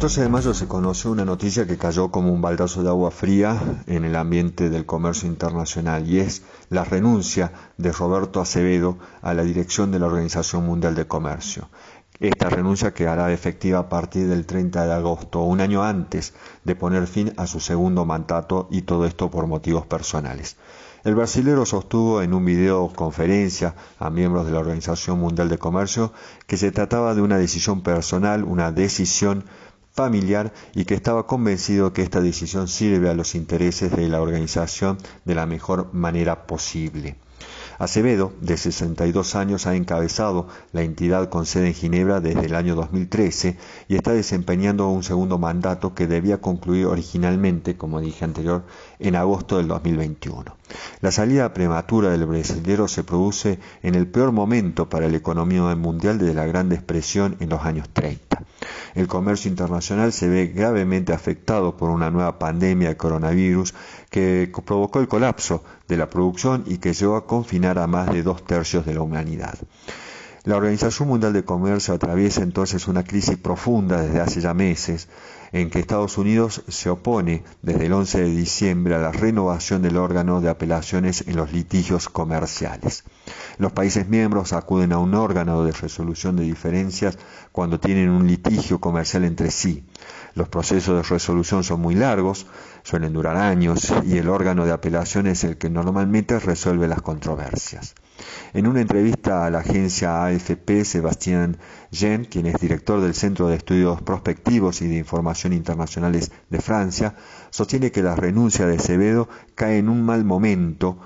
[0.00, 3.82] 14 de mayo se conoció una noticia que cayó como un baldazo de agua fría
[3.86, 9.42] en el ambiente del comercio internacional y es la renuncia de Roberto Acevedo a la
[9.42, 11.68] dirección de la Organización Mundial de Comercio.
[12.18, 16.32] Esta renuncia quedará efectiva a partir del 30 de agosto, un año antes
[16.64, 20.56] de poner fin a su segundo mandato y todo esto por motivos personales.
[21.02, 26.12] El brasilero sostuvo en un videoconferencia a miembros de la Organización Mundial de Comercio
[26.46, 29.44] que se trataba de una decisión personal, una decisión
[29.92, 34.98] familiar y que estaba convencido que esta decisión sirve a los intereses de la organización
[35.24, 37.16] de la mejor manera posible.
[37.80, 42.74] Acevedo, de 62 años, ha encabezado la entidad con sede en Ginebra desde el año
[42.74, 43.56] 2013
[43.88, 48.64] y está desempeñando un segundo mandato que debía concluir originalmente, como dije anterior,
[48.98, 50.54] en agosto del 2021.
[51.00, 56.18] La salida prematura del brasileño se produce en el peor momento para la economía mundial
[56.18, 58.29] desde la Gran Depresión en los años 30.
[58.94, 63.74] El comercio internacional se ve gravemente afectado por una nueva pandemia de coronavirus
[64.10, 68.22] que provocó el colapso de la producción y que llevó a confinar a más de
[68.22, 69.58] dos tercios de la humanidad.
[70.44, 75.08] La Organización Mundial de Comercio atraviesa entonces una crisis profunda desde hace ya meses,
[75.52, 79.96] en que Estados Unidos se opone desde el 11 de diciembre a la renovación del
[79.96, 83.04] órgano de apelaciones en los litigios comerciales.
[83.58, 87.18] Los países miembros acuden a un órgano de resolución de diferencias
[87.52, 89.84] cuando tienen un litigio comercial entre sí.
[90.34, 92.46] Los procesos de resolución son muy largos,
[92.82, 97.94] suelen durar años y el órgano de apelación es el que normalmente resuelve las controversias.
[98.52, 101.58] En una entrevista a la agencia AFP, Sebastián
[101.90, 107.14] Jean, quien es director del Centro de Estudios Prospectivos y de Información Internacionales de Francia,
[107.50, 110.98] sostiene que la renuncia de Acevedo cae en un mal momento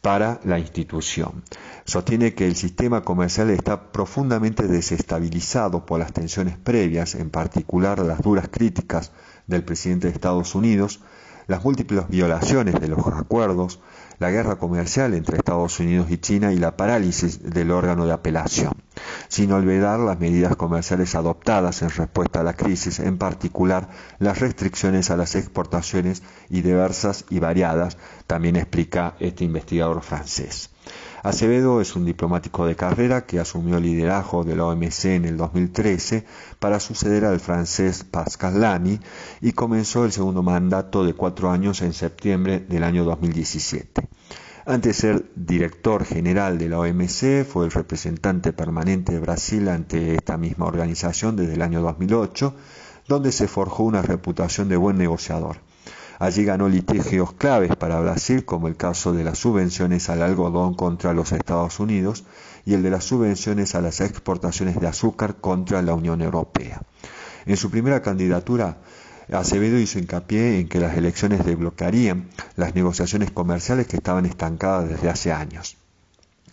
[0.00, 1.42] para la institución.
[1.84, 8.20] Sostiene que el sistema comercial está profundamente desestabilizado por las tensiones previas, en particular las
[8.20, 9.12] duras críticas
[9.46, 11.00] del presidente de Estados Unidos,
[11.46, 13.80] las múltiples violaciones de los acuerdos,
[14.18, 18.72] la guerra comercial entre Estados Unidos y China y la parálisis del órgano de apelación,
[19.28, 23.88] sin olvidar las medidas comerciales adoptadas en respuesta a la crisis, en particular
[24.18, 30.70] las restricciones a las exportaciones y diversas y variadas, también explica este investigador francés.
[31.22, 35.36] Acevedo es un diplomático de carrera que asumió el liderazgo de la OMC en el
[35.36, 36.26] 2013
[36.58, 38.98] para suceder al francés Pascal Lamy
[39.40, 44.08] y comenzó el segundo mandato de cuatro años en septiembre del año 2017.
[44.66, 50.14] Antes de ser director general de la OMC, fue el representante permanente de Brasil ante
[50.14, 52.54] esta misma organización desde el año 2008,
[53.06, 55.58] donde se forjó una reputación de buen negociador.
[56.18, 61.12] Allí ganó litigios claves para Brasil, como el caso de las subvenciones al algodón contra
[61.12, 62.24] los Estados Unidos
[62.64, 66.80] y el de las subvenciones a las exportaciones de azúcar contra la Unión Europea.
[67.44, 68.78] En su primera candidatura,
[69.32, 75.08] Acevedo hizo hincapié en que las elecciones desbloquearían las negociaciones comerciales que estaban estancadas desde
[75.08, 75.76] hace años.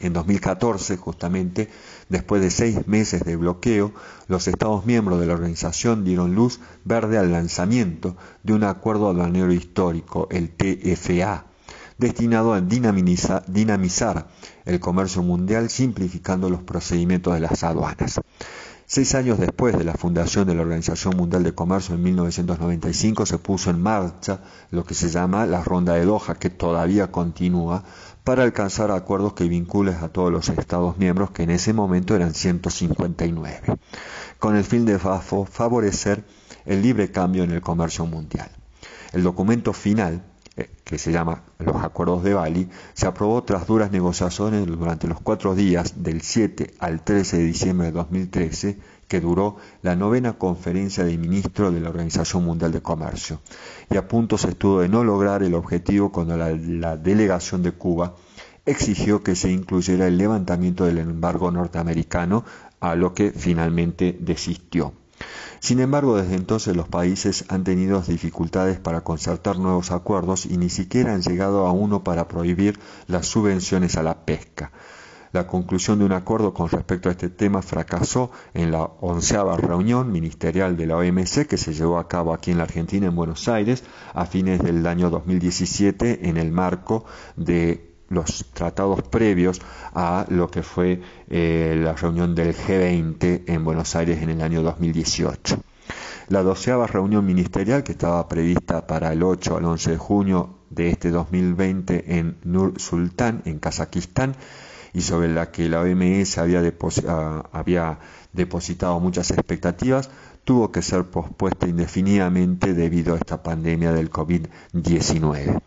[0.00, 1.68] En 2014, justamente,
[2.08, 3.92] después de seis meses de bloqueo,
[4.28, 9.52] los Estados miembros de la organización dieron luz verde al lanzamiento de un acuerdo aduanero
[9.52, 11.44] histórico, el TFA,
[11.98, 14.28] destinado a dinamizar
[14.64, 18.20] el comercio mundial simplificando los procedimientos de las aduanas.
[18.92, 23.38] Seis años después de la fundación de la Organización Mundial de Comercio en 1995 se
[23.38, 24.40] puso en marcha
[24.72, 27.84] lo que se llama la Ronda de Doha, que todavía continúa,
[28.24, 32.34] para alcanzar acuerdos que vinculen a todos los Estados miembros, que en ese momento eran
[32.34, 33.78] 159,
[34.40, 36.24] con el fin de favorecer
[36.64, 38.50] el libre cambio en el comercio mundial.
[39.12, 40.24] El documento final
[40.84, 45.54] que se llama los Acuerdos de Bali, se aprobó tras duras negociaciones durante los cuatro
[45.54, 51.16] días del 7 al 13 de diciembre de 2013, que duró la novena conferencia de
[51.16, 53.40] ministros de la Organización Mundial de Comercio.
[53.90, 57.72] Y a punto se estuvo de no lograr el objetivo cuando la, la delegación de
[57.72, 58.14] Cuba
[58.66, 62.44] exigió que se incluyera el levantamiento del embargo norteamericano,
[62.80, 64.94] a lo que finalmente desistió.
[65.60, 70.70] Sin embargo, desde entonces los países han tenido dificultades para concertar nuevos acuerdos y ni
[70.70, 74.72] siquiera han llegado a uno para prohibir las subvenciones a la pesca.
[75.32, 80.10] La conclusión de un acuerdo con respecto a este tema fracasó en la onceava reunión
[80.10, 83.46] ministerial de la OMC que se llevó a cabo aquí en la Argentina, en Buenos
[83.46, 87.04] Aires, a fines del año 2017, en el marco
[87.36, 89.60] de los tratados previos
[89.94, 94.62] a lo que fue eh, la reunión del G20 en Buenos Aires en el año
[94.62, 95.58] 2018.
[96.28, 100.90] La doceava reunión ministerial, que estaba prevista para el 8 al 11 de junio de
[100.90, 104.36] este 2020 en Nur Sultán, en Kazajistán,
[104.92, 106.62] y sobre la que la OMS había,
[107.08, 107.98] ah, había
[108.32, 110.10] depositado muchas expectativas,
[110.44, 115.60] tuvo que ser pospuesta indefinidamente debido a esta pandemia del COVID-19.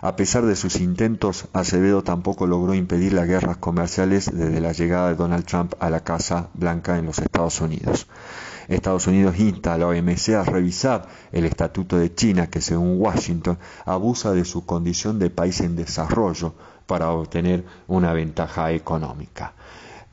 [0.00, 5.08] A pesar de sus intentos, Acevedo tampoco logró impedir las guerras comerciales desde la llegada
[5.08, 8.06] de Donald Trump a la Casa Blanca en los Estados Unidos.
[8.68, 13.58] Estados Unidos insta a la OMC a revisar el Estatuto de China que según Washington
[13.86, 16.54] abusa de su condición de país en desarrollo
[16.86, 19.54] para obtener una ventaja económica.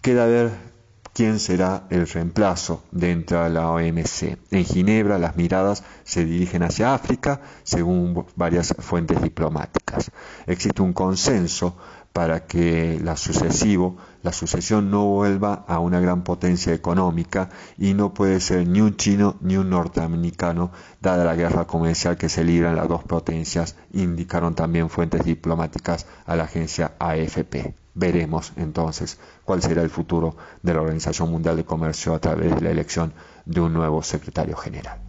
[0.01, 0.74] Queda ver
[1.15, 4.37] quién será el reemplazo dentro de la OMC.
[4.51, 10.11] En Ginebra las miradas se dirigen hacia África según varias fuentes diplomáticas.
[10.45, 11.77] Existe un consenso
[12.11, 18.13] para que la, sucesivo, la sucesión no vuelva a una gran potencia económica y no
[18.13, 20.71] puede ser ni un chino ni un norteamericano
[21.01, 26.35] dada la guerra comercial que se libran las dos potencias, indicaron también fuentes diplomáticas a
[26.35, 27.84] la agencia AFP.
[27.95, 32.61] Veremos entonces cuál será el futuro de la Organización Mundial de Comercio a través de
[32.61, 33.13] la elección
[33.45, 35.04] de un nuevo secretario general.